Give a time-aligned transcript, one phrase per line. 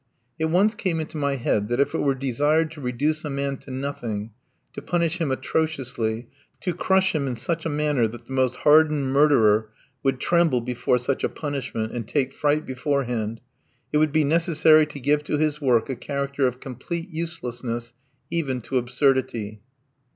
[0.39, 3.57] It once came into my head that if it were desired to reduce a man
[3.57, 4.31] to nothing
[4.73, 6.25] to punish him atrociously,
[6.61, 9.69] to crush him in such a manner that the most hardened murderer
[10.01, 13.41] would tremble before such a punishment, and take fright beforehand
[13.93, 17.93] it would be necessary to give to his work a character of complete uselessness,
[18.31, 19.61] even to absurdity.